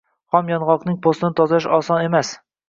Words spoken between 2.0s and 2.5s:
emas.